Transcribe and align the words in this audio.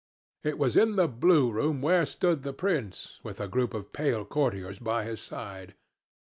It 0.43 0.57
was 0.57 0.75
in 0.75 0.95
the 0.95 1.07
blue 1.07 1.51
room 1.51 1.79
where 1.83 2.07
stood 2.07 2.41
the 2.41 2.53
prince, 2.53 3.19
with 3.21 3.39
a 3.39 3.47
group 3.47 3.75
of 3.75 3.93
pale 3.93 4.25
courtiers 4.25 4.79
by 4.79 5.03
his 5.03 5.21
side. 5.21 5.75